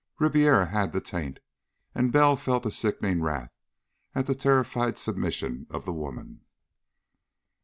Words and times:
Ribiera 0.17 0.65
had 0.65 0.93
the 0.93 0.99
taint, 0.99 1.37
and 1.93 2.11
Bell 2.11 2.35
felt 2.35 2.65
a 2.65 2.71
sickening 2.71 3.21
wrath 3.21 3.51
at 4.15 4.25
the 4.25 4.33
terrified 4.33 4.97
submission 4.97 5.67
of 5.69 5.85
the 5.85 5.93
women. 5.93 6.41